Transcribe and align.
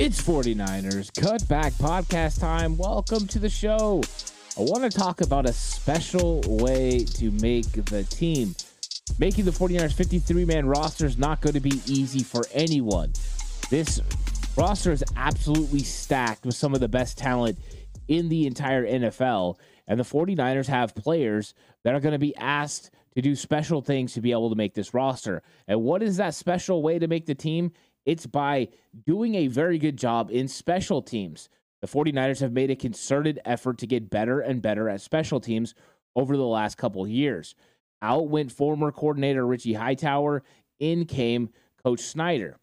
It's 0.00 0.18
49ers 0.22 1.10
Cutback 1.10 1.72
Podcast 1.72 2.40
time. 2.40 2.78
Welcome 2.78 3.26
to 3.26 3.38
the 3.38 3.50
show. 3.50 4.02
I 4.56 4.62
want 4.62 4.90
to 4.90 4.98
talk 4.98 5.20
about 5.20 5.46
a 5.46 5.52
special 5.52 6.40
way 6.46 7.04
to 7.04 7.30
make 7.32 7.70
the 7.84 8.04
team. 8.04 8.54
Making 9.18 9.44
the 9.44 9.50
49ers 9.50 9.92
53 9.92 10.46
man 10.46 10.64
roster 10.64 11.04
is 11.04 11.18
not 11.18 11.42
going 11.42 11.52
to 11.52 11.60
be 11.60 11.82
easy 11.84 12.22
for 12.22 12.44
anyone. 12.52 13.12
This 13.68 14.00
roster 14.56 14.90
is 14.90 15.04
absolutely 15.16 15.82
stacked 15.82 16.46
with 16.46 16.54
some 16.54 16.72
of 16.72 16.80
the 16.80 16.88
best 16.88 17.18
talent 17.18 17.58
in 18.08 18.30
the 18.30 18.46
entire 18.46 18.86
NFL. 18.86 19.58
And 19.86 20.00
the 20.00 20.04
49ers 20.04 20.68
have 20.68 20.94
players 20.94 21.52
that 21.82 21.94
are 21.94 22.00
going 22.00 22.12
to 22.12 22.18
be 22.18 22.34
asked 22.36 22.90
to 23.16 23.20
do 23.20 23.36
special 23.36 23.82
things 23.82 24.14
to 24.14 24.22
be 24.22 24.32
able 24.32 24.48
to 24.48 24.56
make 24.56 24.72
this 24.72 24.94
roster. 24.94 25.42
And 25.68 25.82
what 25.82 26.02
is 26.02 26.16
that 26.16 26.34
special 26.34 26.82
way 26.82 26.98
to 26.98 27.06
make 27.06 27.26
the 27.26 27.34
team? 27.34 27.72
It's 28.06 28.26
by 28.26 28.68
doing 29.06 29.34
a 29.34 29.46
very 29.46 29.78
good 29.78 29.96
job 29.96 30.30
in 30.30 30.48
special 30.48 31.02
teams. 31.02 31.48
The 31.80 31.86
49ers 31.86 32.40
have 32.40 32.52
made 32.52 32.70
a 32.70 32.76
concerted 32.76 33.40
effort 33.44 33.78
to 33.78 33.86
get 33.86 34.10
better 34.10 34.40
and 34.40 34.60
better 34.60 34.88
at 34.88 35.00
special 35.00 35.40
teams 35.40 35.74
over 36.14 36.36
the 36.36 36.44
last 36.44 36.76
couple 36.76 37.06
years. 37.06 37.54
Out 38.02 38.28
went 38.28 38.52
former 38.52 38.90
coordinator 38.92 39.46
Richie 39.46 39.74
Hightower, 39.74 40.42
in 40.78 41.04
came 41.04 41.50
Coach 41.84 42.00
Schneider. 42.00 42.58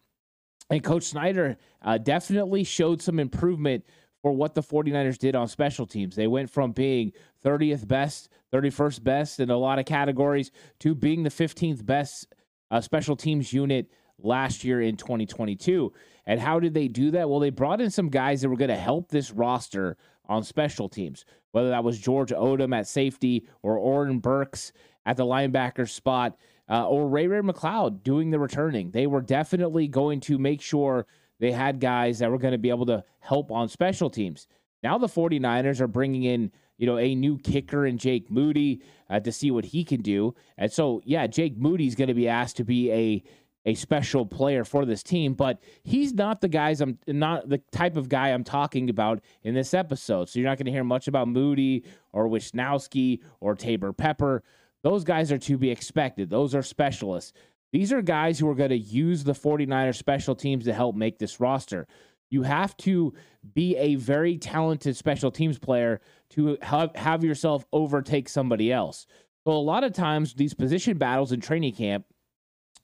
And 0.70 0.84
Coach 0.84 1.06
Schneider 1.06 1.58
uh, 1.82 1.98
definitely 1.98 2.64
showed 2.64 3.02
some 3.02 3.20
improvement 3.20 3.86
for 4.22 4.32
what 4.32 4.56
the 4.56 4.62
49ers 4.62 5.18
did 5.18 5.36
on 5.36 5.48
special 5.48 5.86
teams. 5.86 6.16
They 6.16 6.28
went 6.28 6.50
from 6.50 6.72
being 6.72 7.14
30th 7.46 7.88
best, 7.88 8.30
31st 8.52 9.04
best 9.04 9.40
in 9.40 9.50
a 9.50 9.58
lot 9.58 9.80
of 9.80 9.86
categories 9.86 10.52
to 10.80 10.96
being 10.96 11.24
the 11.24 11.30
15th 11.30 11.86
best 11.86 12.34
uh, 12.70 12.82
special 12.82 13.16
teams 13.16 13.54
unit 13.54 13.90
last 14.22 14.64
year 14.64 14.82
in 14.82 14.98
2022. 14.98 15.94
And 16.26 16.40
how 16.40 16.60
did 16.60 16.74
they 16.74 16.88
do 16.88 17.12
that? 17.12 17.30
Well, 17.30 17.40
they 17.40 17.50
brought 17.50 17.82
in 17.82 17.90
some 17.90 18.10
guys 18.10 18.42
that 18.42 18.50
were 18.50 18.58
going 18.58 18.70
to 18.70 18.76
help 18.76 19.10
this 19.10 19.32
roster 19.32 19.98
on 20.28 20.44
special 20.44 20.90
teams, 20.90 21.26
whether 21.52 21.70
that 21.70 21.84
was 21.84 22.00
George 22.00 22.32
Odum 22.32 22.76
at 22.76 22.88
safety 22.88 23.48
or 23.62 23.78
Oren 23.78 24.20
Burks 24.20 24.74
at 25.06 25.18
the 25.18 25.26
linebacker 25.26 25.90
spot 25.90 26.36
uh, 26.70 26.88
or 26.88 27.08
Ray 27.08 27.28
Ray 27.28 27.40
McCloud 27.42 28.04
doing 28.04 28.30
the 28.30 28.40
returning. 28.40 28.92
They 28.92 29.08
were 29.08 29.22
definitely 29.22 29.88
going 29.88 30.20
to 30.22 30.38
make 30.38 30.62
sure 30.62 31.06
they 31.40 31.52
had 31.52 31.80
guys 31.80 32.20
that 32.20 32.32
were 32.32 32.38
going 32.38 32.52
to 32.52 32.58
be 32.58 32.70
able 32.70 32.86
to 32.88 33.04
help 33.20 33.52
on 33.52 33.70
special 33.70 34.10
teams. 34.10 34.48
Now 34.84 34.98
the 34.98 35.08
49ers 35.08 35.80
are 35.80 35.88
bringing 35.88 36.24
in, 36.24 36.52
you 36.78 36.86
know, 36.86 36.98
a 36.98 37.16
new 37.16 37.38
kicker 37.38 37.86
in 37.86 37.98
Jake 37.98 38.30
Moody 38.30 38.82
uh, 39.10 39.20
to 39.20 39.32
see 39.32 39.52
what 39.52 39.66
he 39.66 39.84
can 39.84 40.02
do. 40.02 40.36
And 40.58 40.72
so, 40.72 41.02
yeah, 41.06 41.28
Jake 41.28 41.58
Moody's 41.58 41.96
going 41.96 42.10
to 42.10 42.14
be 42.14 42.28
asked 42.28 42.58
to 42.58 42.64
be 42.64 42.92
a 42.92 43.24
a 43.66 43.74
special 43.74 44.26
player 44.26 44.64
for 44.64 44.86
this 44.86 45.04
team, 45.04 45.34
but 45.34 45.62
he's 45.84 46.14
not 46.14 46.42
the 46.42 46.48
guys 46.48 46.80
I'm 46.80 46.98
not 47.08 47.50
the 47.50 47.58
type 47.72 47.98
of 47.98 48.08
guy 48.08 48.30
I'm 48.30 48.44
talking 48.44 48.90
about 48.90 49.22
in 49.44 49.54
this 49.54 49.74
episode. 49.74 50.30
So 50.30 50.40
you're 50.40 50.48
not 50.48 50.58
going 50.58 50.68
to 50.68 50.72
hear 50.72 50.86
much 50.86 51.08
about 51.08 51.28
Moody 51.28 51.84
or 52.14 52.30
Wishnowsky 52.30 53.20
or 53.42 53.56
Taybor 53.56 53.96
Pepper. 53.96 54.44
Those 54.84 55.04
guys 55.04 55.32
are 55.32 55.38
to 55.38 55.58
be 55.58 55.70
expected. 55.70 56.30
Those 56.30 56.56
are 56.56 56.64
specialists. 56.64 57.34
These 57.74 57.92
are 57.92 58.02
guys 58.02 58.40
who 58.40 58.48
are 58.50 58.56
going 58.56 58.70
to 58.70 58.78
use 58.78 59.24
the 59.24 59.34
49ers 59.34 59.96
special 59.96 60.36
teams 60.36 60.66
to 60.66 60.74
help 60.74 60.96
make 60.96 61.20
this 61.20 61.40
roster. 61.40 61.88
You 62.30 62.44
have 62.44 62.76
to 62.78 63.14
be 63.54 63.76
a 63.76 63.96
very 63.96 64.38
talented 64.38 64.96
special 64.96 65.32
teams 65.32 65.60
player 65.60 66.00
to 66.32 66.58
have, 66.62 66.96
have 66.96 67.24
yourself 67.24 67.66
overtake 67.74 68.30
somebody 68.30 68.72
else. 68.72 69.08
So, 69.46 69.54
a 69.54 69.60
lot 69.60 69.84
of 69.84 69.94
times, 69.94 70.34
these 70.34 70.54
position 70.54 70.98
battles 70.98 71.32
in 71.32 71.40
training 71.40 71.74
camp 71.74 72.06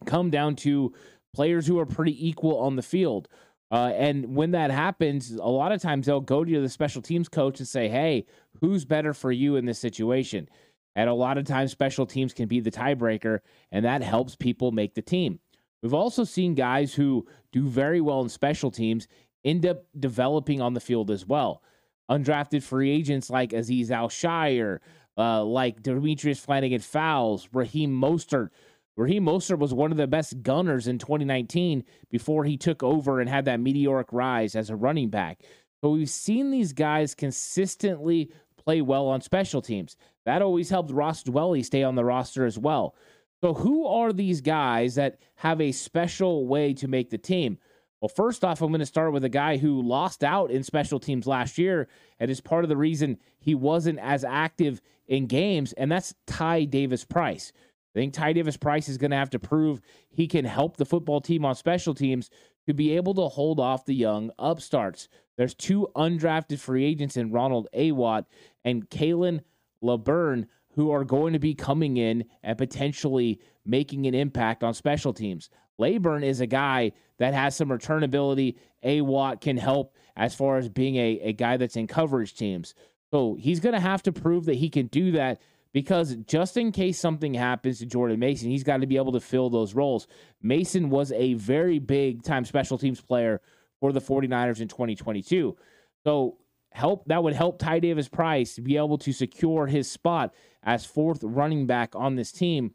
come 0.03 0.29
down 0.29 0.55
to 0.57 0.93
players 1.33 1.65
who 1.67 1.79
are 1.79 1.85
pretty 1.85 2.27
equal 2.27 2.59
on 2.59 2.75
the 2.75 2.81
field. 2.81 3.27
Uh, 3.71 3.91
and 3.95 4.35
when 4.35 4.51
that 4.51 4.69
happens, 4.69 5.31
a 5.31 5.43
lot 5.43 5.71
of 5.71 5.81
times 5.81 6.05
they'll 6.05 6.21
go 6.21 6.43
to 6.43 6.61
the 6.61 6.69
special 6.69 7.01
teams 7.01 7.27
coach 7.27 7.59
and 7.59 7.67
say, 7.67 7.89
Hey, 7.89 8.25
who's 8.61 8.85
better 8.85 9.13
for 9.13 9.31
you 9.31 9.55
in 9.55 9.65
this 9.65 9.79
situation? 9.79 10.47
And 10.95 11.09
a 11.09 11.13
lot 11.13 11.37
of 11.37 11.45
times, 11.45 11.71
special 11.71 12.05
teams 12.05 12.33
can 12.33 12.47
be 12.47 12.59
the 12.59 12.71
tiebreaker, 12.71 13.39
and 13.71 13.83
that 13.83 14.03
helps 14.03 14.35
people 14.35 14.71
make 14.71 14.93
the 14.93 15.01
team. 15.01 15.39
We've 15.81 15.93
also 15.93 16.23
seen 16.23 16.53
guys 16.53 16.93
who 16.93 17.25
do 17.51 17.67
very 17.67 17.99
well 17.99 18.21
in 18.21 18.29
special 18.29 18.71
teams 18.71 19.07
end 19.43 19.65
up 19.65 19.85
developing 19.99 20.61
on 20.61 20.73
the 20.73 20.79
field 20.79 21.11
as 21.11 21.25
well. 21.25 21.61
Undrafted 22.09 22.63
free 22.63 22.91
agents 22.91 23.29
like 23.29 23.49
Azeez 23.49 23.89
Al-Shaair, 23.89 24.79
uh, 25.17 25.43
like 25.43 25.81
Demetrius 25.81 26.39
Flannigan 26.39 26.79
Fowles, 26.79 27.49
Raheem 27.51 27.91
Mostert, 27.91 28.49
Raheem 28.95 29.25
Mostert 29.25 29.57
was 29.57 29.73
one 29.73 29.91
of 29.91 29.97
the 29.97 30.07
best 30.07 30.43
gunners 30.43 30.87
in 30.87 30.99
2019 30.99 31.83
before 32.11 32.43
he 32.43 32.57
took 32.57 32.83
over 32.83 33.19
and 33.19 33.29
had 33.29 33.45
that 33.45 33.59
meteoric 33.59 34.07
rise 34.11 34.55
as 34.55 34.69
a 34.69 34.75
running 34.75 35.09
back. 35.09 35.41
But 35.81 35.89
we've 35.89 36.09
seen 36.09 36.51
these 36.51 36.73
guys 36.73 37.15
consistently 37.15 38.31
play 38.55 38.81
well 38.81 39.07
on 39.07 39.21
special 39.21 39.61
teams. 39.61 39.97
That 40.25 40.41
always 40.41 40.69
helped 40.69 40.91
Ross 40.91 41.23
Dwelley 41.23 41.65
stay 41.65 41.83
on 41.83 41.95
the 41.95 42.05
roster 42.05 42.45
as 42.45 42.57
well. 42.57 42.95
So 43.41 43.53
who 43.53 43.85
are 43.85 44.13
these 44.13 44.39
guys 44.39 44.95
that 44.95 45.17
have 45.35 45.59
a 45.59 45.73
special 45.73 46.47
way 46.47 46.73
to 46.75 46.87
make 46.87 47.09
the 47.09 47.17
team? 47.17 47.57
Well, 47.99 48.09
first 48.09 48.43
off, 48.45 48.61
I'm 48.61 48.69
going 48.69 48.79
to 48.79 48.85
start 48.85 49.11
with 49.11 49.25
a 49.25 49.29
guy 49.29 49.57
who 49.57 49.81
lost 49.81 50.23
out 50.23 50.51
in 50.51 50.63
special 50.63 50.99
teams 50.99 51.25
last 51.25 51.57
year 51.57 51.87
and 52.19 52.29
is 52.29 52.41
part 52.41 52.63
of 52.63 52.69
the 52.69 52.77
reason 52.77 53.17
he 53.39 53.55
wasn't 53.55 53.99
as 53.99 54.23
active 54.23 54.81
in 55.07 55.25
games, 55.25 55.73
and 55.73 55.91
that's 55.91 56.13
Ty 56.27 56.65
Davis 56.65 57.03
Price. 57.03 57.51
I 57.95 57.99
think 57.99 58.13
Ty 58.13 58.33
Davis 58.33 58.57
Price 58.57 58.89
is 58.89 58.97
going 58.97 59.11
to 59.11 59.17
have 59.17 59.29
to 59.31 59.39
prove 59.39 59.81
he 60.09 60.27
can 60.27 60.45
help 60.45 60.77
the 60.77 60.85
football 60.85 61.21
team 61.21 61.45
on 61.45 61.55
special 61.55 61.93
teams 61.93 62.29
to 62.65 62.73
be 62.73 62.95
able 62.95 63.13
to 63.15 63.27
hold 63.27 63.59
off 63.59 63.85
the 63.85 63.93
young 63.93 64.31
upstarts. 64.39 65.09
There's 65.37 65.53
two 65.53 65.87
undrafted 65.95 66.59
free 66.59 66.85
agents 66.85 67.17
in 67.17 67.31
Ronald 67.31 67.67
Awatt 67.73 68.25
and 68.63 68.89
Khalan 68.89 69.41
Laborn 69.81 70.47
who 70.75 70.91
are 70.91 71.03
going 71.03 71.33
to 71.33 71.39
be 71.39 71.53
coming 71.53 71.97
in 71.97 72.25
and 72.41 72.57
potentially 72.57 73.39
making 73.65 74.07
an 74.07 74.15
impact 74.15 74.63
on 74.63 74.73
special 74.73 75.13
teams. 75.13 75.49
Laborn 75.77 76.23
is 76.23 76.41
a 76.41 76.47
guy 76.47 76.91
that 77.19 77.33
has 77.33 77.55
some 77.55 77.71
return 77.71 78.03
ability. 78.03 78.57
Awatt 78.83 79.41
can 79.41 79.57
help 79.57 79.95
as 80.15 80.33
far 80.33 80.57
as 80.57 80.69
being 80.69 80.95
a, 80.95 81.19
a 81.21 81.33
guy 81.33 81.57
that's 81.57 81.75
in 81.75 81.87
coverage 81.87 82.35
teams. 82.35 82.73
So 83.11 83.35
he's 83.39 83.59
going 83.59 83.73
to 83.73 83.79
have 83.79 84.01
to 84.03 84.11
prove 84.11 84.45
that 84.45 84.55
he 84.55 84.69
can 84.69 84.87
do 84.87 85.11
that 85.11 85.41
because 85.73 86.16
just 86.28 86.56
in 86.56 86.72
case 86.72 87.00
something 87.00 87.34
happens 87.34 87.79
to 87.79 87.85
Jordan 87.85 88.19
Mason, 88.19 88.50
he's 88.50 88.63
got 88.63 88.81
to 88.81 88.88
be 88.88 88.97
able 88.97 89.11
to 89.11 89.19
fill 89.19 89.50
those 89.50 89.73
roles. 89.73 90.07
Mason 90.41 90.89
was 90.89 91.11
a 91.11 91.34
very 91.34 91.79
big 91.79 92.23
time 92.23 92.45
special 92.45 92.78
teams 92.78 93.01
player 93.01 93.41
for 93.79 93.91
the 93.91 94.00
49ers 94.00 94.62
in 94.62 94.67
2022. 94.67 95.57
So 96.06 96.38
help 96.72 97.06
that 97.06 97.23
would 97.23 97.33
help 97.33 97.59
Ty 97.59 97.79
Davis 97.79 98.07
Price 98.07 98.57
be 98.59 98.77
able 98.77 98.97
to 99.00 99.12
secure 99.12 99.68
his 99.68 99.89
spot 99.89 100.33
as 100.63 100.86
fourth 100.86 101.24
running 101.24 101.65
back 101.65 101.95
on 101.95 102.15
this 102.15 102.31
team 102.31 102.74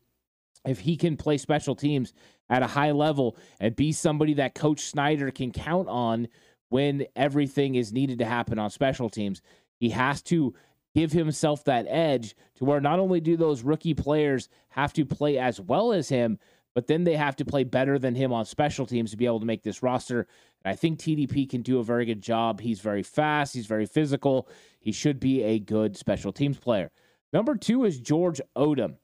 if 0.66 0.80
he 0.80 0.96
can 0.96 1.16
play 1.16 1.38
special 1.38 1.74
teams 1.74 2.12
at 2.50 2.62
a 2.62 2.66
high 2.66 2.90
level 2.90 3.36
and 3.60 3.76
be 3.76 3.92
somebody 3.92 4.34
that 4.34 4.54
coach 4.54 4.80
Schneider 4.80 5.30
can 5.30 5.52
count 5.52 5.88
on 5.88 6.28
when 6.68 7.06
everything 7.16 7.76
is 7.76 7.92
needed 7.92 8.18
to 8.18 8.24
happen 8.24 8.58
on 8.58 8.70
special 8.70 9.08
teams. 9.08 9.40
He 9.78 9.90
has 9.90 10.20
to 10.22 10.54
give 10.98 11.12
himself 11.12 11.62
that 11.62 11.86
edge 11.88 12.34
to 12.56 12.64
where 12.64 12.80
not 12.80 12.98
only 12.98 13.20
do 13.20 13.36
those 13.36 13.62
rookie 13.62 13.94
players 13.94 14.48
have 14.70 14.92
to 14.92 15.06
play 15.06 15.38
as 15.38 15.60
well 15.60 15.92
as 15.92 16.08
him, 16.08 16.38
but 16.74 16.88
then 16.88 17.04
they 17.04 17.14
have 17.14 17.36
to 17.36 17.44
play 17.44 17.62
better 17.62 18.00
than 18.00 18.16
him 18.16 18.32
on 18.32 18.44
special 18.44 18.84
teams 18.84 19.12
to 19.12 19.16
be 19.16 19.24
able 19.24 19.38
to 19.38 19.46
make 19.46 19.62
this 19.62 19.80
roster. 19.80 20.26
And 20.64 20.72
I 20.72 20.74
think 20.74 20.98
TDP 20.98 21.48
can 21.48 21.62
do 21.62 21.78
a 21.78 21.84
very 21.84 22.04
good 22.04 22.20
job. 22.20 22.60
He's 22.60 22.80
very 22.80 23.04
fast, 23.04 23.54
he's 23.54 23.66
very 23.66 23.86
physical. 23.86 24.48
He 24.80 24.90
should 24.90 25.20
be 25.20 25.42
a 25.44 25.60
good 25.60 25.96
special 25.96 26.32
teams 26.32 26.58
player. 26.58 26.90
Number 27.32 27.54
two 27.54 27.84
is 27.84 28.00
George 28.00 28.40
Odum. 28.56 28.96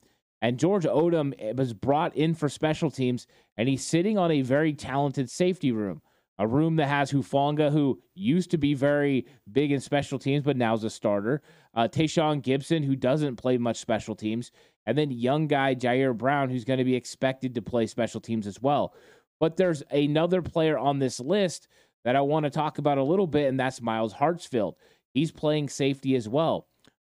And 0.42 0.58
George 0.58 0.84
Odum 0.84 1.32
eh, 1.38 1.52
was 1.56 1.72
brought 1.74 2.16
in 2.16 2.34
for 2.34 2.48
special 2.48 2.90
teams, 2.90 3.28
and 3.56 3.68
he's 3.68 3.86
sitting 3.86 4.18
on 4.18 4.32
a 4.32 4.42
very 4.42 4.72
talented 4.72 5.30
safety 5.30 5.70
room 5.70 6.02
a 6.38 6.46
room 6.46 6.76
that 6.76 6.88
has 6.88 7.12
Hufanga, 7.12 7.70
who 7.70 8.00
used 8.14 8.50
to 8.50 8.58
be 8.58 8.74
very 8.74 9.26
big 9.52 9.70
in 9.70 9.80
special 9.80 10.18
teams, 10.18 10.42
but 10.44 10.56
now 10.56 10.74
is 10.74 10.84
a 10.84 10.90
starter. 10.90 11.42
Uh, 11.74 11.88
Tashaun 11.88 12.42
Gipson, 12.42 12.84
who 12.84 12.96
doesn't 12.96 13.36
play 13.36 13.56
much 13.56 13.78
special 13.78 14.16
teams. 14.16 14.50
And 14.86 14.98
then 14.98 15.10
young 15.10 15.46
guy 15.46 15.74
Ji'Ayir 15.74 16.16
Brown, 16.16 16.50
who's 16.50 16.64
going 16.64 16.78
to 16.78 16.84
be 16.84 16.96
expected 16.96 17.54
to 17.54 17.62
play 17.62 17.86
special 17.86 18.20
teams 18.20 18.46
as 18.46 18.60
well. 18.60 18.94
But 19.40 19.56
there's 19.56 19.82
another 19.90 20.42
player 20.42 20.76
on 20.78 20.98
this 20.98 21.20
list 21.20 21.68
that 22.04 22.16
I 22.16 22.20
want 22.20 22.44
to 22.44 22.50
talk 22.50 22.78
about 22.78 22.98
a 22.98 23.02
little 23.02 23.26
bit, 23.26 23.48
and 23.48 23.58
that's 23.58 23.80
Myles 23.80 24.14
Hartsfield. 24.14 24.74
He's 25.14 25.30
playing 25.30 25.68
safety 25.68 26.16
as 26.16 26.28
well. 26.28 26.66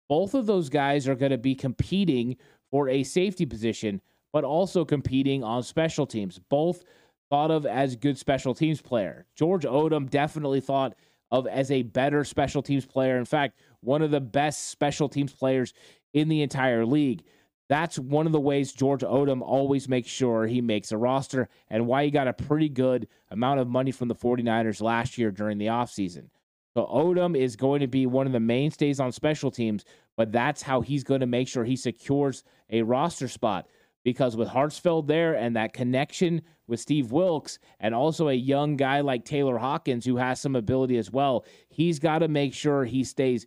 Both 0.08 0.34
of 0.34 0.46
those 0.46 0.69
guys 0.69 1.06
are 1.06 1.14
going 1.14 1.31
to 1.31 1.38
be 1.38 1.55
competing 1.55 2.37
for 2.70 2.88
a 2.88 3.05
safety 3.05 3.46
position, 3.46 4.00
but 4.32 4.44
also 4.44 4.84
competing 4.84 5.44
on 5.44 5.62
special 5.62 6.06
teams. 6.06 6.40
Both 6.49 6.82
thought 7.30 7.50
of 7.50 7.64
as 7.64 7.96
good 7.96 8.18
special 8.18 8.54
teams 8.54 8.82
player. 8.82 9.24
George 9.34 9.62
Odum 9.62 10.10
definitely 10.10 10.60
thought 10.60 10.94
of 11.30 11.46
as 11.46 11.70
a 11.70 11.82
better 11.82 12.24
special 12.24 12.60
teams 12.60 12.84
player. 12.84 13.16
In 13.16 13.24
fact, 13.24 13.58
one 13.80 14.02
of 14.02 14.10
the 14.10 14.20
best 14.20 14.68
special 14.68 15.08
teams 15.08 15.32
players 15.32 15.72
in 16.12 16.28
the 16.28 16.42
entire 16.42 16.84
league. 16.84 17.22
That's 17.68 18.00
one 18.00 18.26
of 18.26 18.32
the 18.32 18.40
ways 18.40 18.72
George 18.72 19.02
Odum 19.02 19.42
always 19.42 19.88
makes 19.88 20.10
sure 20.10 20.44
he 20.44 20.60
makes 20.60 20.90
a 20.90 20.98
roster 20.98 21.48
and 21.68 21.86
why 21.86 22.04
he 22.04 22.10
got 22.10 22.26
a 22.26 22.32
pretty 22.32 22.68
good 22.68 23.06
amount 23.30 23.60
of 23.60 23.68
money 23.68 23.92
from 23.92 24.08
the 24.08 24.14
49ers 24.16 24.82
last 24.82 25.16
year 25.16 25.30
during 25.30 25.58
the 25.58 25.66
offseason. 25.66 26.30
So 26.74 26.84
Odum 26.86 27.36
is 27.36 27.54
going 27.54 27.80
to 27.80 27.86
be 27.86 28.06
one 28.06 28.26
of 28.26 28.32
the 28.32 28.40
mainstays 28.40 28.98
on 28.98 29.12
special 29.12 29.52
teams, 29.52 29.84
but 30.16 30.32
that's 30.32 30.62
how 30.62 30.80
he's 30.80 31.04
going 31.04 31.20
to 31.20 31.26
make 31.26 31.46
sure 31.46 31.64
he 31.64 31.76
secures 31.76 32.42
a 32.70 32.82
roster 32.82 33.28
spot 33.28 33.68
because 34.05 34.37
with 34.37 34.49
Hartsfield 34.49 35.06
there 35.06 35.35
and 35.35 35.56
that 35.56 35.73
connection 35.73 36.43
with 36.67 36.81
Steve 36.81 37.12
Wilks 37.12 37.58
and 37.79 37.94
also 37.94 38.29
a 38.29 38.35
young 38.35 38.76
guy 38.76 39.00
like 39.00 39.25
Tayler 39.25 39.58
Hawkins 39.58 40.05
who 40.05 40.17
has 40.17 40.41
some 40.41 40.56
ability 40.56 40.97
as 40.97 41.11
well, 41.11 41.44
he's 41.69 41.99
got 41.99 42.20
to 42.20 42.29
make 42.29 42.55
sure 42.55 42.85
he 42.85 43.05
stays 43.05 43.47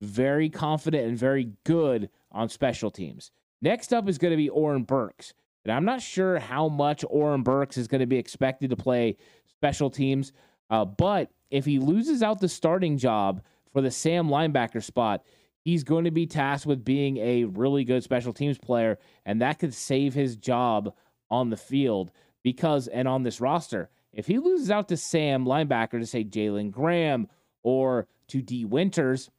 very 0.00 0.50
confident 0.50 1.06
and 1.06 1.18
very 1.18 1.52
good 1.64 2.10
on 2.30 2.48
special 2.48 2.90
teams. 2.90 3.30
Next 3.62 3.92
up 3.92 4.08
is 4.08 4.18
going 4.18 4.32
to 4.32 4.36
be 4.36 4.50
Oren 4.50 4.82
Burks. 4.82 5.32
And 5.64 5.72
I'm 5.72 5.86
not 5.86 6.02
sure 6.02 6.38
how 6.38 6.68
much 6.68 7.04
Oren 7.08 7.42
Burks 7.42 7.78
is 7.78 7.88
going 7.88 8.00
to 8.00 8.06
be 8.06 8.18
expected 8.18 8.70
to 8.70 8.76
play 8.76 9.16
special 9.46 9.88
teams, 9.88 10.32
uh, 10.68 10.84
but 10.84 11.30
if 11.50 11.64
he 11.64 11.78
loses 11.78 12.22
out 12.22 12.40
the 12.40 12.48
starting 12.48 12.98
job 12.98 13.42
for 13.72 13.80
the 13.80 13.90
Sam 13.90 14.28
linebacker 14.28 14.82
spot, 14.82 15.22
he's 15.64 15.82
going 15.82 16.04
to 16.04 16.10
be 16.10 16.26
tasked 16.26 16.66
with 16.66 16.84
being 16.84 17.16
a 17.16 17.44
really 17.44 17.84
good 17.84 18.04
special 18.04 18.32
teams 18.32 18.58
player, 18.58 18.98
and 19.24 19.40
that 19.40 19.58
could 19.58 19.74
save 19.74 20.14
his 20.14 20.36
job 20.36 20.94
on 21.30 21.50
the 21.50 21.56
field 21.56 22.12
because 22.42 22.86
and 22.86 23.08
on 23.08 23.22
this 23.22 23.40
roster. 23.40 23.88
If 24.12 24.26
he 24.26 24.38
loses 24.38 24.70
out 24.70 24.88
to 24.88 24.96
Sam 24.96 25.44
linebacker 25.44 25.98
to 25.98 26.06
say 26.06 26.22
Jalen 26.22 26.70
Graham 26.70 27.26
or 27.62 28.06
to 28.28 28.42
Dee 28.42 28.64
Winters, 28.64 29.30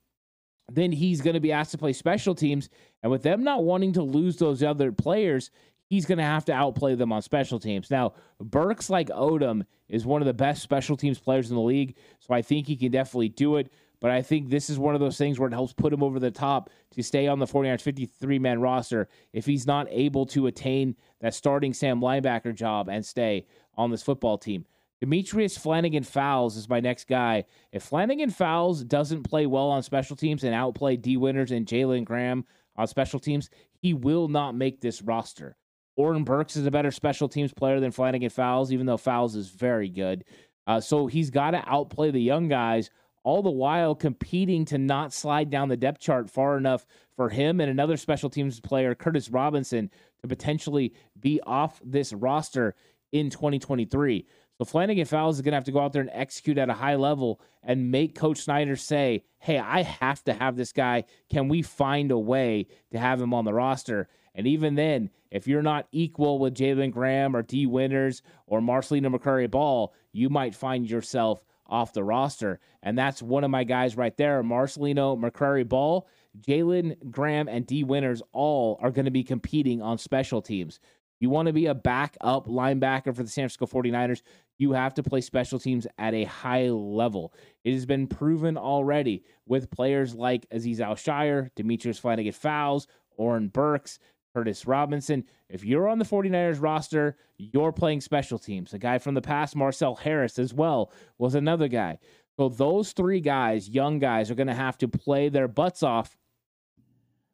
then 0.70 0.92
he's 0.92 1.22
going 1.22 1.36
to 1.36 1.40
be 1.40 1.52
asked 1.52 1.72
to 1.72 1.78
play 1.78 1.94
special 1.94 2.36
teams. 2.36 2.70
And 3.04 3.12
with 3.12 3.24
them 3.24 3.44
not 3.44 3.64
wanting 3.64 3.94
to 3.94 4.02
lose 4.02 4.38
those 4.38 4.64
other 4.64 4.92
players, 4.92 5.52
he's 5.86 6.06
going 6.06 6.18
to 6.18 6.24
have 6.24 6.46
to 6.46 6.54
outplay 6.54 6.96
them 6.96 7.14
on 7.14 7.22
special 7.22 7.60
teams. 7.60 7.92
Now, 7.92 8.14
Burks, 8.40 8.90
like 8.90 9.10
Odum, 9.10 9.66
is 9.88 10.06
one 10.06 10.22
of 10.22 10.26
the 10.26 10.34
best 10.34 10.64
special 10.64 10.98
teams 10.98 11.20
players 11.20 11.50
in 11.50 11.56
the 11.56 11.62
league. 11.62 11.96
So 12.20 12.34
I 12.34 12.42
think 12.42 12.66
he 12.68 12.76
can 12.76 12.92
definitely 12.92 13.30
do 13.30 13.58
it. 13.58 13.72
But 14.00 14.12
I 14.12 14.22
think 14.22 14.50
this 14.50 14.70
is 14.70 14.78
one 14.78 14.94
of 14.94 15.02
those 15.02 15.18
things 15.18 15.40
where 15.40 15.48
it 15.48 15.54
helps 15.54 15.74
put 15.74 15.94
him 15.94 16.04
over 16.04 16.20
the 16.20 16.32
top 16.32 16.70
to 16.92 17.04
stay 17.04 17.28
on 17.28 17.40
the 17.40 17.46
49ers 17.46 17.82
53 17.82 18.40
man 18.40 18.60
roster 18.60 19.08
if 19.34 19.46
he's 19.46 19.66
not 19.66 19.88
able 19.90 20.26
to 20.28 20.48
attain 20.48 20.96
that 21.22 21.34
starting 21.34 21.74
Sam 21.74 22.02
linebacker 22.02 22.54
job 22.54 22.90
and 22.90 23.06
stay 23.06 23.48
on 23.76 23.92
this 23.92 24.04
football 24.04 24.38
team. 24.38 24.66
Demetrius 25.02 25.58
Flannigan 25.58 26.04
Fowles 26.04 26.56
is 26.56 26.70
my 26.70 26.80
next 26.80 27.08
guy. 27.08 27.44
If 27.72 27.84
Flannigan 27.84 28.30
Fowles 28.30 28.84
doesn't 28.84 29.24
play 29.24 29.46
well 29.46 29.70
on 29.70 29.84
special 29.84 30.16
teams 30.16 30.44
and 30.44 30.56
outplay 30.56 30.96
Dee 30.96 31.18
Winters 31.18 31.52
and 31.52 31.66
Jalen 31.66 32.06
Graham 32.06 32.46
on 32.78 32.88
special 32.88 33.20
teams, 33.20 33.50
he 33.82 33.94
will 33.94 34.28
not 34.28 34.56
make 34.56 34.82
this 34.82 35.02
roster. 35.02 35.58
Oren 35.98 36.24
Burks 36.24 36.56
is 36.56 36.66
a 36.66 36.72
better 36.72 36.92
special 36.92 37.30
teams 37.30 37.54
player 37.54 37.80
than 37.80 37.92
Flannigan 37.92 38.30
Fowles, 38.30 38.72
even 38.72 38.86
though 38.86 38.98
Fowles 38.98 39.36
is 39.36 39.50
very 39.50 39.90
good. 39.90 40.24
Uh, 40.68 40.80
so 40.80 41.08
he's 41.08 41.30
got 41.30 41.52
to 41.52 41.64
outplay 41.68 42.12
the 42.12 42.20
young 42.20 42.48
guys 42.48 42.90
all 43.26 43.42
the 43.42 43.50
while 43.50 43.96
competing 43.96 44.64
to 44.66 44.78
not 44.78 45.12
slide 45.12 45.50
down 45.50 45.68
the 45.68 45.76
depth 45.76 46.00
chart 46.00 46.30
far 46.30 46.58
enough 46.58 46.86
for 47.16 47.30
him 47.30 47.60
and 47.60 47.72
another 47.72 47.98
special 47.98 48.30
teams 48.30 48.60
player, 48.60 48.94
Curtis 48.94 49.30
Robinson, 49.30 49.90
to 50.22 50.28
potentially 50.28 50.94
be 51.20 51.42
off 51.42 51.82
this 51.84 52.14
roster 52.14 52.76
in 53.12 53.32
2023. 53.32 54.28
So 54.60 54.64
Flannigan 54.64 55.06
Fowles 55.06 55.38
is 55.38 55.42
going 55.42 55.54
to 55.54 55.58
have 55.58 55.66
to 55.66 55.72
go 55.72 55.80
out 55.80 55.92
there 55.92 56.04
and 56.04 56.12
execute 56.14 56.60
at 56.60 56.70
a 56.70 56.74
high 56.74 56.96
level 56.96 57.42
and 57.64 57.92
make 57.92 58.14
Coach 58.14 58.44
Schneider 58.44 58.76
say, 58.76 59.24
hey, 59.40 59.58
I 59.58 59.82
have 59.82 60.24
to 60.26 60.34
have 60.34 60.56
this 60.56 60.72
guy. 60.72 61.06
Can 61.30 61.50
we 61.50 61.64
find 61.64 62.12
a 62.12 62.20
way 62.20 62.68
to 62.92 63.00
have 63.00 63.20
him 63.20 63.34
on 63.34 63.44
the 63.44 63.54
roster? 63.54 64.08
And 64.36 64.46
even 64.46 64.76
then, 64.76 65.10
if 65.32 65.48
you're 65.48 65.64
not 65.64 65.88
equal 65.92 66.38
with 66.38 66.56
Jalen 66.56 66.92
Graham 66.92 67.36
or 67.36 67.42
Dee 67.42 67.66
Winters 67.66 68.22
or 68.46 68.62
Marcelino 68.62 69.14
McCrary 69.14 69.50
Ball, 69.50 69.94
you 70.14 70.30
might 70.30 70.54
find 70.54 70.88
yourself 70.88 71.44
off 71.68 71.94
the 71.94 72.04
roster. 72.04 72.60
And 72.84 72.98
that's 72.98 73.22
one 73.22 73.44
of 73.44 73.52
my 73.52 73.64
guys 73.64 73.98
right 73.98 74.16
there 74.18 74.44
Marcelino 74.44 75.20
McCrary 75.20 75.68
Ball, 75.68 76.08
Jalen 76.42 77.12
Graham, 77.12 77.48
and 77.48 77.66
Dee 77.66 77.84
Winters 77.84 78.22
all 78.32 78.80
are 78.82 78.92
going 78.92 79.06
to 79.06 79.12
be 79.12 79.24
competing 79.24 79.82
on 79.82 79.98
special 79.98 80.42
teams. 80.42 80.80
You 81.20 81.30
want 81.30 81.48
to 81.48 81.54
be 81.54 81.68
a 81.68 81.74
backup 81.74 82.48
linebacker 82.48 83.16
for 83.16 83.24
the 83.24 83.30
San 83.30 83.48
Francisco 83.48 83.66
49ers, 83.66 84.22
you 84.58 84.74
have 84.74 84.94
to 84.96 85.04
play 85.04 85.22
special 85.22 85.60
teams 85.60 85.88
at 85.98 86.14
a 86.14 86.26
high 86.26 86.70
level. 86.70 87.34
It 87.64 87.74
has 87.74 87.86
been 87.86 88.08
proven 88.08 88.58
already 88.58 89.24
with 89.46 89.72
players 89.72 90.14
like 90.16 90.50
Azeez 90.50 90.80
Al-Shaair, 90.80 91.50
Demetrius 91.56 92.00
Flannigan 92.00 92.34
Fowles, 92.34 92.88
Oren 93.18 93.48
Burks, 93.48 94.00
Curtis 94.36 94.68
Robinson. 94.68 95.24
If 95.48 95.64
you're 95.64 95.88
on 95.88 95.98
the 95.98 96.04
49ers 96.04 96.62
roster, 96.62 97.16
you're 97.38 97.72
playing 97.72 98.02
special 98.02 98.38
teams. 98.38 98.74
A 98.74 98.78
guy 98.78 98.98
from 98.98 99.14
the 99.14 99.22
past, 99.22 99.56
Marcell 99.56 99.96
Harris, 99.96 100.38
as 100.38 100.54
well, 100.54 100.92
was 101.18 101.36
another 101.36 101.70
guy. 101.70 102.00
So 102.36 102.50
those 102.50 102.92
three 102.92 103.22
guys, 103.22 103.70
young 103.70 103.98
guys, 103.98 104.30
are 104.30 104.36
going 104.36 104.48
to 104.48 104.54
have 104.54 104.78
to 104.80 104.90
play 104.90 105.30
their 105.30 105.48
butts 105.48 105.84
off. 105.84 106.18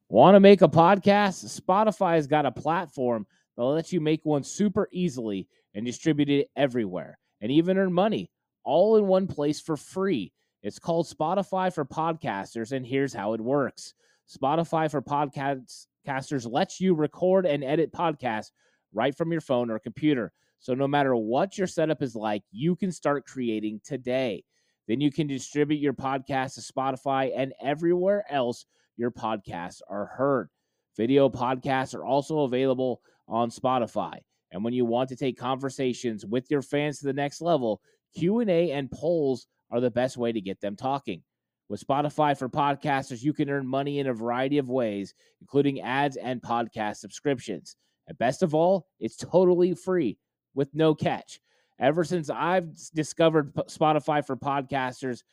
Want 0.09 0.35
to 0.35 0.39
make 0.39 0.61
a 0.61 0.67
podcast? 0.67 1.59
Spotify 1.59 2.13
has 2.13 2.27
got 2.27 2.45
a 2.45 2.51
platform 2.51 3.25
that 3.57 3.63
lets 3.63 3.91
you 3.91 3.99
make 3.99 4.23
one 4.23 4.43
super 4.43 4.87
easily 4.91 5.47
and 5.73 5.83
distribute 5.83 6.29
it 6.29 6.51
everywhere 6.55 7.17
and 7.41 7.51
even 7.51 7.79
earn 7.79 7.93
money 7.93 8.29
all 8.63 8.97
in 8.97 9.07
one 9.07 9.25
place 9.25 9.59
for 9.59 9.75
free. 9.75 10.33
It's 10.61 10.77
called 10.77 11.07
Spotify 11.07 11.73
for 11.73 11.83
Podcasters, 11.83 12.73
and 12.73 12.85
here's 12.85 13.11
how 13.11 13.33
it 13.33 13.41
works 13.41 13.95
Spotify 14.31 14.91
for 14.91 15.01
Podcasts 15.01 15.87
Casters 16.05 16.45
lets 16.45 16.79
you 16.79 16.93
record 16.93 17.45
and 17.45 17.63
edit 17.63 17.91
podcasts 17.91 18.51
right 18.93 19.15
from 19.15 19.31
your 19.31 19.41
phone 19.41 19.69
or 19.69 19.79
computer. 19.79 20.31
So 20.59 20.73
no 20.73 20.87
matter 20.87 21.15
what 21.15 21.57
your 21.57 21.67
setup 21.67 22.01
is 22.01 22.15
like, 22.15 22.43
you 22.51 22.75
can 22.75 22.91
start 22.91 23.25
creating 23.25 23.81
today. 23.83 24.43
Then 24.87 25.01
you 25.01 25.11
can 25.11 25.27
distribute 25.27 25.79
your 25.79 25.93
podcast 25.93 26.55
to 26.55 26.61
Spotify 26.61 27.31
and 27.35 27.53
everywhere 27.61 28.25
else 28.29 28.65
your 28.97 29.11
podcasts 29.11 29.81
are 29.89 30.05
heard. 30.05 30.49
Video 30.97 31.29
podcasts 31.29 31.95
are 31.95 32.05
also 32.05 32.41
available 32.41 33.01
on 33.27 33.49
Spotify. 33.49 34.17
And 34.51 34.63
when 34.63 34.73
you 34.73 34.85
want 34.85 35.09
to 35.09 35.15
take 35.15 35.37
conversations 35.37 36.25
with 36.25 36.51
your 36.51 36.61
fans 36.61 36.99
to 36.99 37.05
the 37.05 37.13
next 37.13 37.41
level, 37.41 37.81
Q&A 38.15 38.71
and 38.71 38.91
polls 38.91 39.47
are 39.71 39.79
the 39.79 39.89
best 39.89 40.17
way 40.17 40.31
to 40.31 40.41
get 40.41 40.59
them 40.59 40.75
talking. 40.75 41.23
With 41.71 41.87
Spotify 41.87 42.37
for 42.37 42.49
podcasters, 42.49 43.23
you 43.23 43.31
can 43.31 43.49
earn 43.49 43.65
money 43.65 43.99
in 43.99 44.07
a 44.07 44.13
variety 44.13 44.57
of 44.57 44.67
ways, 44.67 45.13
including 45.39 45.79
ads 45.79 46.17
and 46.17 46.41
podcast 46.41 46.97
subscriptions. 46.97 47.77
And 48.09 48.17
best 48.17 48.43
of 48.43 48.53
all, 48.53 48.87
it's 48.99 49.15
totally 49.15 49.73
free 49.73 50.17
with 50.53 50.75
no 50.75 50.93
catch. 50.93 51.39
Ever 51.79 52.03
since 52.03 52.29
I've 52.29 52.75
discovered 52.93 53.55
Spotify 53.69 54.25
for 54.25 54.35
podcasters, 54.35 55.23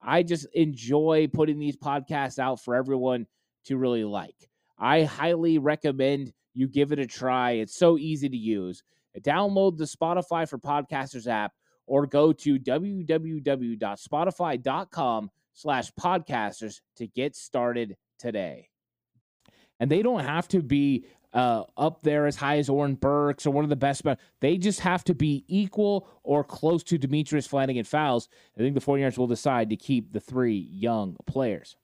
I 0.00 0.22
just 0.22 0.46
enjoy 0.54 1.28
putting 1.30 1.58
these 1.58 1.76
podcasts 1.76 2.38
out 2.38 2.58
for 2.58 2.74
everyone 2.74 3.26
to 3.66 3.76
really 3.76 4.04
like. 4.04 4.48
I 4.78 5.02
highly 5.02 5.58
recommend 5.58 6.32
you 6.54 6.68
give 6.68 6.92
it 6.92 7.00
a 7.00 7.06
try. 7.06 7.50
It's 7.50 7.76
so 7.76 7.98
easy 7.98 8.30
to 8.30 8.36
use. 8.36 8.82
Download 9.20 9.76
the 9.76 9.84
Spotify 9.84 10.48
for 10.48 10.56
Podcasters 10.56 11.26
app 11.26 11.52
or 11.86 12.06
go 12.06 12.32
to 12.32 12.58
www.spotify.com 12.58 15.30
slash 15.52 15.92
podcasters 15.92 16.80
to 16.96 17.06
get 17.06 17.36
started 17.36 17.96
today. 18.18 18.68
And 19.80 19.90
they 19.90 20.02
don't 20.02 20.24
have 20.24 20.48
to 20.48 20.62
be 20.62 21.06
uh, 21.32 21.64
up 21.76 22.02
there 22.02 22.26
as 22.26 22.36
high 22.36 22.58
as 22.58 22.68
Oren 22.68 22.94
Burks 22.94 23.46
or 23.46 23.50
one 23.50 23.64
of 23.64 23.70
the 23.70 23.76
best. 23.76 24.04
But 24.04 24.20
they 24.40 24.58
just 24.58 24.80
have 24.80 25.02
to 25.04 25.14
be 25.14 25.44
equal 25.48 26.08
or 26.22 26.44
close 26.44 26.82
to 26.84 26.98
Demetrius 26.98 27.46
Flannigan 27.46 27.84
Fowles. 27.84 28.28
I 28.56 28.60
think 28.60 28.74
the 28.74 28.80
49ers 28.80 29.18
will 29.18 29.26
decide 29.26 29.70
to 29.70 29.76
keep 29.76 30.12
the 30.12 30.20
three 30.20 30.68
young 30.70 31.16
players. 31.26 31.76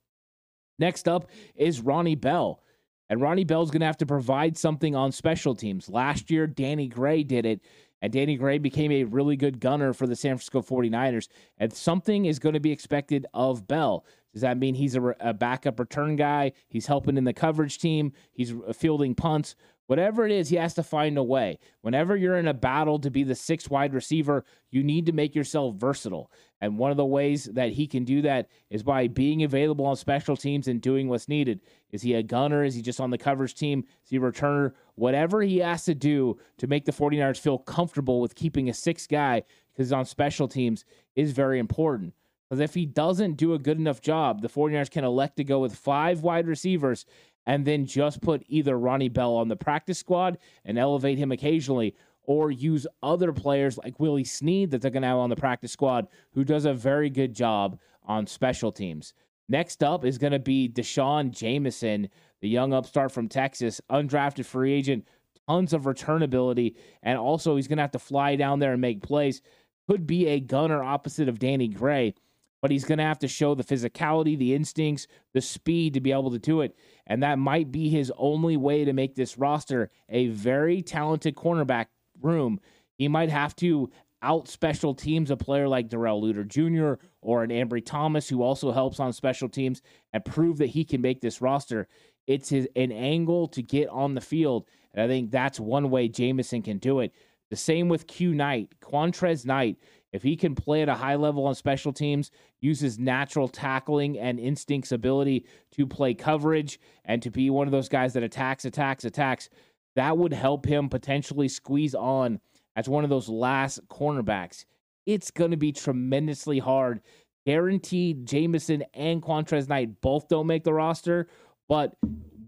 Next 0.77 1.07
up 1.07 1.29
is 1.55 1.81
Ronnie 1.81 2.15
Bell. 2.15 2.61
And 3.09 3.19
Ronnie 3.21 3.43
Bell's 3.43 3.71
going 3.71 3.79
to 3.79 3.87
have 3.87 3.97
to 3.97 4.05
provide 4.05 4.55
something 4.55 4.95
on 4.95 5.11
special 5.11 5.55
teams. 5.55 5.89
Last 5.89 6.29
year, 6.29 6.45
Danny 6.45 6.87
Gray 6.87 7.23
did 7.23 7.45
it 7.45 7.61
and 8.01 8.13
Danny 8.13 8.37
Gray 8.37 8.57
became 8.57 8.91
a 8.91 9.03
really 9.03 9.35
good 9.35 9.59
gunner 9.59 9.93
for 9.93 10.07
the 10.07 10.15
San 10.15 10.37
Francisco 10.37 10.61
49ers. 10.61 11.27
And 11.57 11.73
something 11.73 12.25
is 12.25 12.39
going 12.39 12.53
to 12.53 12.59
be 12.59 12.71
expected 12.71 13.25
of 13.33 13.67
Bell. 13.67 14.05
Does 14.33 14.41
that 14.41 14.57
mean 14.57 14.75
he's 14.75 14.95
a, 14.95 15.15
a 15.19 15.33
backup 15.33 15.79
return 15.79 16.15
guy? 16.15 16.53
He's 16.67 16.85
helping 16.85 17.17
in 17.17 17.23
the 17.23 17.33
coverage 17.33 17.79
team, 17.79 18.13
he's 18.31 18.53
fielding 18.73 19.15
punts. 19.15 19.55
Whatever 19.89 20.23
it 20.23 20.31
is, 20.31 20.49
he 20.49 20.55
has 20.57 20.75
to 20.75 20.83
find 20.83 21.17
a 21.17 21.23
way. 21.23 21.57
Whenever 21.81 22.15
you're 22.15 22.37
in 22.37 22.47
a 22.47 22.53
battle 22.53 22.99
to 22.99 23.09
be 23.09 23.23
the 23.23 23.33
sixth 23.33 23.71
wide 23.71 23.95
receiver, 23.95 24.45
you 24.69 24.83
need 24.83 25.07
to 25.07 25.13
make 25.13 25.33
yourself 25.33 25.77
versatile. 25.77 26.31
And 26.61 26.77
one 26.77 26.91
of 26.91 26.97
the 26.97 27.05
ways 27.05 27.45
that 27.45 27.71
he 27.71 27.87
can 27.87 28.03
do 28.03 28.21
that 28.21 28.49
is 28.69 28.83
by 28.83 29.07
being 29.07 29.41
available 29.41 29.87
on 29.87 29.95
special 29.95 30.37
teams 30.37 30.67
and 30.67 30.79
doing 30.79 31.07
what's 31.07 31.27
needed. 31.27 31.61
Is 31.91 32.03
he 32.03 32.13
a 32.13 32.21
gunner? 32.21 32.63
Is 32.63 32.75
he 32.75 32.83
just 32.83 32.99
on 32.99 33.09
the 33.09 33.17
coverage 33.17 33.55
team? 33.55 33.83
Is 34.03 34.11
he 34.11 34.17
a 34.17 34.19
returner? 34.19 34.73
Whatever 34.93 35.41
he 35.41 35.57
has 35.57 35.85
to 35.85 35.95
do 35.95 36.37
to 36.59 36.67
make 36.67 36.85
the 36.85 36.91
49ers 36.91 37.39
feel 37.39 37.57
comfortable 37.57 38.21
with 38.21 38.35
keeping 38.35 38.69
a 38.69 38.75
sixth 38.75 39.09
guy 39.09 39.41
because 39.73 39.87
he's 39.87 39.93
on 39.93 40.05
special 40.05 40.47
teams 40.47 40.85
is 41.15 41.31
very 41.31 41.57
important. 41.57 42.13
Because 42.47 42.61
if 42.61 42.75
he 42.75 42.85
doesn't 42.85 43.37
do 43.37 43.55
a 43.55 43.59
good 43.59 43.79
enough 43.79 44.01
job, 44.01 44.41
the 44.41 44.49
49ers 44.49 44.91
can 44.91 45.03
elect 45.03 45.37
to 45.37 45.43
go 45.43 45.59
with 45.59 45.75
five 45.75 46.21
wide 46.21 46.47
receivers 46.47 47.07
and 47.49 47.65
then 47.65 47.83
just 47.83 48.21
put 48.21 48.43
either 48.47 48.77
Ronnie 48.77 49.09
Bell 49.09 49.35
on 49.35 49.47
the 49.47 49.55
practice 49.55 49.97
squad 49.97 50.37
and 50.65 50.77
elevate 50.77 51.17
him 51.17 51.31
occasionally, 51.31 51.95
or 52.21 52.51
use 52.51 52.85
other 53.01 53.33
players 53.33 53.75
like 53.79 53.99
Willie 53.99 54.23
Snead 54.23 54.69
that 54.69 54.83
they're 54.83 54.91
going 54.91 55.01
to 55.01 55.07
have 55.07 55.17
on 55.17 55.31
the 55.31 55.35
practice 55.35 55.71
squad, 55.71 56.07
who 56.33 56.43
does 56.43 56.65
a 56.65 56.75
very 56.75 57.09
good 57.09 57.33
job 57.33 57.79
on 58.03 58.27
special 58.27 58.71
teams. 58.71 59.15
Next 59.47 59.83
up 59.83 60.05
is 60.05 60.19
going 60.19 60.33
to 60.33 60.37
be 60.37 60.67
D'Shawn 60.67 61.31
Jamison, 61.31 62.09
the 62.39 62.47
young 62.47 62.71
upstart 62.71 63.11
from 63.11 63.27
Texas, 63.27 63.81
undrafted 63.89 64.45
free 64.45 64.71
agent, 64.71 65.07
tons 65.47 65.73
of 65.73 65.87
return 65.87 66.21
ability, 66.21 66.75
and 67.01 67.17
also 67.17 67.55
he's 67.55 67.67
going 67.67 67.77
to 67.77 67.83
have 67.83 67.89
to 67.93 67.97
fly 67.99 68.35
down 68.35 68.59
there 68.59 68.73
and 68.73 68.81
make 68.81 69.01
plays. 69.01 69.41
Could 69.87 70.05
be 70.05 70.27
a 70.27 70.39
gunner 70.39 70.83
opposite 70.83 71.27
of 71.27 71.39
Danny 71.39 71.67
Gray 71.67 72.13
but 72.61 72.71
he's 72.71 72.85
going 72.85 72.97
to 72.97 73.03
have 73.03 73.19
to 73.19 73.27
show 73.27 73.55
the 73.55 73.63
physicality, 73.63 74.37
the 74.37 74.53
instincts, 74.53 75.07
the 75.33 75.41
speed 75.41 75.93
to 75.93 76.01
be 76.01 76.11
able 76.11 76.31
to 76.31 76.39
do 76.39 76.61
it. 76.61 76.75
And 77.07 77.23
that 77.23 77.39
might 77.39 77.71
be 77.71 77.89
his 77.89 78.11
only 78.17 78.57
way 78.57 78.85
to 78.85 78.93
make 78.93 79.15
this 79.15 79.37
roster 79.37 79.91
a 80.09 80.27
very 80.27 80.81
talented 80.81 81.35
cornerback 81.35 81.87
room. 82.21 82.59
He 82.97 83.07
might 83.07 83.29
have 83.29 83.55
to 83.57 83.89
out 84.21 84.47
special 84.47 84.93
teams 84.93 85.31
a 85.31 85.37
player 85.37 85.67
like 85.67 85.89
Darrell 85.89 86.21
Luter 86.21 86.45
Jr. 86.45 87.01
or 87.21 87.43
an 87.43 87.51
Ambry 87.51 87.85
Thomas, 87.85 88.27
who 88.27 88.41
also 88.41 88.71
helps 88.71 88.99
on 88.99 89.13
special 89.13 89.47
teams, 89.47 89.81
and 90.11 90.25
prove 90.25 90.57
that 90.57 90.67
he 90.67 90.83
can 90.83 91.01
make 91.01 91.21
this 91.21 91.41
roster. 91.41 91.87
It's 92.27 92.49
his, 92.49 92.67
an 92.75 92.91
angle 92.91 93.47
to 93.49 93.61
get 93.61 93.87
on 93.89 94.15
the 94.15 94.21
field. 94.21 94.65
And 94.93 95.03
I 95.03 95.07
think 95.07 95.31
that's 95.31 95.59
one 95.59 95.89
way 95.89 96.09
Jamison 96.09 96.61
can 96.61 96.77
do 96.77 96.99
it. 96.99 97.13
The 97.49 97.55
same 97.55 97.89
with 97.89 98.07
Q 98.07 98.35
Knight, 98.35 98.69
Qwuantrezz 98.81 99.45
Knight. 99.45 99.77
If 100.11 100.23
he 100.23 100.35
can 100.35 100.55
play 100.55 100.81
at 100.81 100.89
a 100.89 100.95
high 100.95 101.15
level 101.15 101.45
on 101.45 101.55
special 101.55 101.93
teams, 101.93 102.31
use 102.61 102.79
his 102.79 102.97
natural 102.97 103.47
tackling 103.47 104.17
and 104.17 104.39
instincts 104.39 104.91
ability 104.91 105.45
to 105.71 105.85
play 105.85 106.13
coverage 106.13 106.79
and 107.05 107.21
to 107.21 107.29
be 107.29 107.49
one 107.49 107.67
of 107.67 107.71
those 107.71 107.89
guys 107.89 108.13
that 108.13 108.23
attacks, 108.23 108.65
attacks, 108.65 109.05
attacks, 109.05 109.49
that 109.95 110.17
would 110.17 110.33
help 110.33 110.65
him 110.65 110.89
potentially 110.89 111.47
squeeze 111.47 111.93
on 111.93 112.39
as 112.75 112.89
one 112.89 113.03
of 113.03 113.09
those 113.09 113.29
last 113.29 113.79
cornerbacks. 113.87 114.65
It's 115.05 115.31
going 115.31 115.51
to 115.51 115.57
be 115.57 115.71
tremendously 115.71 116.59
hard. 116.59 117.01
Guaranteed 117.45 118.25
Jamison 118.25 118.83
and 118.93 119.21
Qwuantrezz 119.21 119.69
Knight 119.69 120.01
both 120.01 120.27
don't 120.27 120.47
make 120.47 120.63
the 120.63 120.73
roster, 120.73 121.27
but 121.67 121.95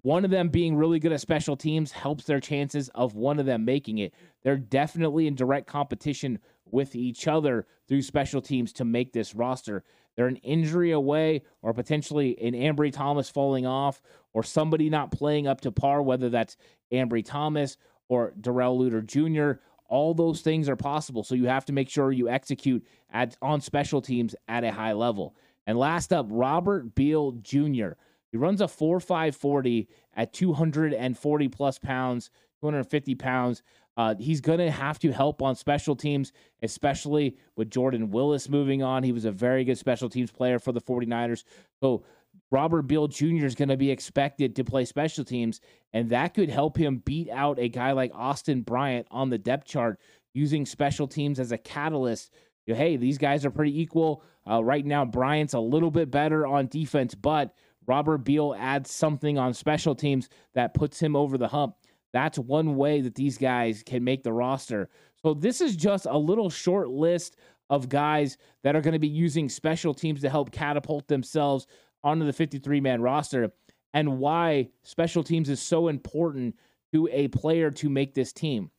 one 0.04 0.26
of 0.26 0.32
them 0.32 0.50
being 0.50 0.76
really 0.76 1.00
good 1.00 1.12
at 1.12 1.22
special 1.22 1.56
teams 1.56 1.92
helps 1.92 2.24
their 2.26 2.40
chances 2.40 2.90
of 2.90 3.16
one 3.16 3.40
of 3.40 3.46
them 3.46 3.66
making 3.66 4.00
it. 4.00 4.14
They're 4.44 4.58
definitely 4.58 5.28
in 5.28 5.36
direct 5.36 5.68
competition 5.68 6.40
with 6.72 6.96
each 6.96 7.28
other 7.28 7.66
through 7.88 8.02
special 8.02 8.42
teams 8.42 8.74
to 8.74 8.86
make 8.86 9.14
this 9.14 9.36
roster. 9.36 9.84
They're 10.16 10.28
an 10.28 10.38
injury 10.38 10.92
away, 10.92 11.44
or 11.62 11.74
potentially 11.74 12.38
an 12.42 12.54
Ambry 12.54 12.92
Thomas 12.92 13.30
falling 13.30 13.66
off, 13.66 14.02
or 14.34 14.44
somebody 14.44 14.90
not 14.90 15.12
playing 15.12 15.48
up 15.48 15.62
to 15.62 15.72
par, 15.72 16.02
whether 16.02 16.30
that's 16.30 16.58
Ambry 16.92 17.24
Thomas 17.24 17.78
or 18.10 18.34
Darrell 18.40 18.78
Luter 18.80 19.06
Jr. 19.06 19.62
All 19.88 20.14
those 20.14 20.42
things 20.42 20.68
are 20.70 20.76
possible. 20.76 21.24
So 21.24 21.36
you 21.36 21.48
have 21.48 21.66
to 21.66 21.74
make 21.74 21.90
sure 21.90 22.12
you 22.12 22.30
execute 22.30 22.86
at, 23.12 23.36
on 23.42 23.62
special 23.62 24.02
teams 24.02 24.36
at 24.48 24.64
a 24.64 24.72
high 24.72 24.94
level. 24.94 25.36
And 25.68 25.78
last 25.78 26.12
up, 26.12 26.28
Robert 26.30 26.96
Beal 26.96 27.32
Jr. 27.42 27.92
He 28.32 28.38
runs 28.38 28.62
a 28.62 28.68
4 28.68 29.00
5 29.00 29.36
40 29.36 29.90
at 30.16 30.34
240 30.34 31.48
plus 31.50 31.80
pounds, 31.80 32.30
250 32.62 33.16
pounds. 33.16 33.64
Uh, 33.98 34.16
he's 34.18 34.42
going 34.42 34.60
to 34.60 34.72
have 34.72 35.00
to 35.00 35.12
help 35.12 35.42
on 35.42 35.56
special 35.56 35.96
teams, 35.96 36.32
especially 36.64 37.38
with 37.56 37.70
Jordan 37.70 38.10
Willis 38.10 38.50
moving 38.50 38.82
on. 38.82 39.04
He 39.04 39.12
was 39.12 39.26
a 39.26 39.32
very 39.32 39.64
good 39.64 39.78
special 39.78 40.10
teams 40.10 40.32
player 40.32 40.60
for 40.60 40.72
the 40.72 40.82
49ers. 40.82 41.44
So 41.82 42.04
Robert 42.52 42.84
Beal 42.84 43.08
Jr. 43.08 43.46
is 43.46 43.56
going 43.56 43.70
to 43.70 43.78
be 43.78 43.92
expected 43.92 44.56
to 44.56 44.64
play 44.64 44.86
special 44.86 45.24
teams, 45.24 45.60
and 45.94 46.10
that 46.10 46.34
could 46.34 46.50
help 46.50 46.78
him 46.78 47.02
beat 47.04 47.30
out 47.30 47.60
a 47.60 47.70
guy 47.70 47.92
like 47.92 48.12
Austin 48.14 48.62
Bryant 48.62 49.08
on 49.12 49.30
the 49.30 49.38
depth 49.38 49.66
chart 49.66 50.00
using 50.34 50.66
special 50.66 51.08
teams 51.08 51.40
as 51.40 51.52
a 51.52 51.58
catalyst. 51.58 52.32
Hey, 52.66 52.96
these 52.96 53.18
guys 53.18 53.46
are 53.46 53.52
pretty 53.52 53.82
equal. 53.82 54.24
Uh, 54.50 54.64
right 54.64 54.86
now, 54.86 55.04
Bryant's 55.04 55.54
a 55.54 55.60
little 55.60 55.92
bit 55.92 56.10
better 56.10 56.48
on 56.48 56.68
defense, 56.68 57.16
but 57.16 57.54
Robert 57.86 58.20
Beal 58.20 58.56
adds 58.58 58.92
something 58.92 59.38
on 59.38 59.54
special 59.54 59.96
teams 59.96 60.30
that 60.54 60.74
puts 60.74 61.00
him 61.00 61.16
over 61.16 61.38
the 61.38 61.48
hump. 61.48 61.76
That's 62.14 62.38
one 62.38 62.76
way 62.76 63.02
that 63.02 63.16
these 63.16 63.38
guys 63.38 63.84
can 63.84 64.04
make 64.04 64.24
the 64.24 64.34
roster. 64.34 64.90
So 65.22 65.34
this 65.34 65.62
is 65.62 65.76
just 65.76 66.06
a 66.10 66.18
little 66.18 66.50
short 66.50 66.90
list 66.90 67.38
of 67.70 67.90
guys 67.90 68.38
that 68.64 68.76
are 68.76 68.82
going 68.82 68.94
to 68.94 69.00
be 69.00 69.08
using 69.08 69.48
special 69.48 69.94
teams 69.94 70.22
to 70.22 70.30
help 70.30 70.52
catapult 70.52 71.08
themselves 71.08 71.68
onto 72.04 72.26
the 72.26 72.34
53 72.34 72.82
man 72.82 73.02
roster 73.02 73.52
and 73.94 74.20
why 74.20 74.70
special 74.84 75.24
teams 75.24 75.50
is 75.50 75.62
so 75.62 75.88
important 75.88 76.56
to 76.94 77.08
a 77.12 77.28
player 77.30 77.72
to 77.72 77.90
make 77.90 78.14
this 78.14 78.34
team. 78.34 78.72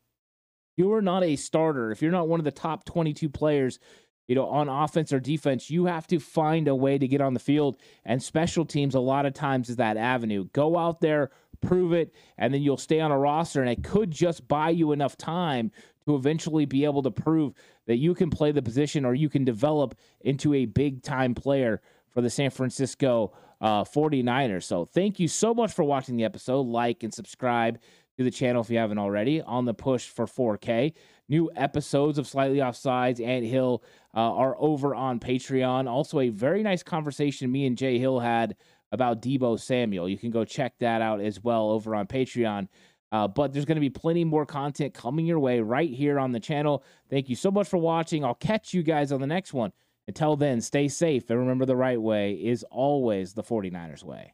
You 0.77 0.93
are 0.95 1.03
not 1.03 1.23
a 1.23 1.37
starter. 1.37 1.91
If 1.91 2.03
you're 2.03 2.13
not 2.13 2.29
one 2.29 2.41
of 2.41 2.45
the 2.45 2.51
top 2.51 2.85
22 2.85 3.29
players, 3.29 3.79
you 4.27 4.35
know, 4.35 4.47
on 4.47 4.69
offense 4.69 5.13
or 5.13 5.21
defense, 5.21 5.71
you 5.71 5.87
have 5.87 6.07
to 6.07 6.19
find 6.19 6.69
a 6.69 6.75
way 6.75 6.99
to 6.99 7.09
get 7.09 7.21
on 7.21 7.35
the 7.35 7.41
field. 7.41 7.77
And 8.05 8.23
special 8.23 8.65
teams, 8.65 8.95
a 8.95 9.01
lot 9.01 9.27
of 9.27 9.35
times, 9.35 9.69
is 9.69 9.77
that 9.77 9.97
avenue. 9.97 10.47
Go 10.53 10.79
out 10.79 11.01
there, 11.01 11.31
prove 11.63 11.93
it, 11.93 12.15
and 12.37 12.53
then 12.53 12.63
you'll 12.63 12.77
stay 12.77 13.01
on 13.01 13.11
a 13.11 13.19
roster. 13.19 13.61
And 13.61 13.71
it 13.71 13.83
could 13.83 14.11
just 14.11 14.47
buy 14.49 14.71
you 14.71 14.93
enough 14.93 15.17
time 15.17 15.71
to 16.05 16.15
eventually 16.15 16.67
be 16.67 16.85
able 16.85 17.03
to 17.03 17.11
prove 17.11 17.55
that 17.87 17.97
you 17.97 18.15
can 18.15 18.31
play 18.31 18.53
the 18.53 18.63
position 18.63 19.05
or 19.05 19.15
you 19.15 19.29
can 19.29 19.45
develop 19.45 19.95
into 20.21 20.53
a 20.55 20.67
big 20.67 21.03
time 21.03 21.35
player 21.35 21.81
for 22.11 22.21
the 22.21 22.31
San 22.31 22.51
Francisco 22.51 23.33
uh, 23.61 23.85
49ers. 23.85 24.65
So 24.65 24.85
thank 24.85 25.21
you 25.21 25.29
so 25.29 25.55
much 25.55 25.73
for 25.73 25.85
watching 25.85 26.17
the 26.17 26.25
episode. 26.25 26.67
Like 26.67 27.03
and 27.03 27.15
subscribe 27.15 27.79
to 28.19 28.25
the 28.25 28.31
channel 28.31 28.63
if 28.63 28.71
you 28.71 28.79
haven't 28.79 28.99
already 28.99 29.41
on 29.41 29.65
the 29.65 29.75
push 29.75 30.09
for 30.09 30.27
4K. 30.27 30.93
New 31.29 31.51
episodes 31.57 32.19
of 32.19 32.27
Slightly 32.27 32.59
Offsides 32.59 33.25
and 33.25 33.45
Hill 33.45 33.83
uh, 34.15 34.19
are 34.21 34.57
over 34.59 34.95
on 34.95 35.19
Patreon. 35.19 35.89
Also, 35.89 36.21
a 36.21 36.29
very 36.29 36.63
nice 36.63 36.83
conversation 36.83 37.51
me 37.51 37.65
and 37.65 37.79
Jay 37.79 37.99
Hill 37.99 38.21
had 38.21 38.57
about 38.93 39.23
Deebo 39.23 39.59
Samuel. 39.59 40.09
You 40.09 40.19
can 40.19 40.31
go 40.31 40.45
check 40.45 40.75
that 40.79 41.03
out 41.03 41.21
as 41.21 41.43
well 41.43 41.71
over 41.71 41.95
on 41.97 42.07
Patreon. 42.07 42.69
Uh, 43.11 43.29
but 43.29 43.53
there's 43.53 43.67
going 43.67 43.77
to 43.77 43.81
be 43.81 43.91
plenty 43.91 44.25
more 44.25 44.47
content 44.47 44.95
coming 44.95 45.27
your 45.27 45.39
way 45.39 45.61
right 45.61 45.91
here 45.91 46.19
on 46.19 46.33
the 46.33 46.41
channel. 46.41 46.83
Thank 47.11 47.29
you 47.29 47.37
so 47.37 47.51
much 47.51 47.69
for 47.69 47.77
watching. 47.77 48.25
I'll 48.25 48.35
catch 48.35 48.73
you 48.73 48.83
guys 48.83 49.13
on 49.13 49.21
the 49.21 49.27
next 49.27 49.53
one. 49.53 49.73
Until 50.09 50.35
then, 50.37 50.61
stay 50.61 50.89
safe 50.89 51.29
and 51.29 51.39
remember 51.39 51.67
the 51.67 51.77
right 51.77 52.01
way 52.01 52.33
is 52.33 52.65
always 52.71 53.35
the 53.35 53.43
49ers 53.43 54.03
way. 54.03 54.33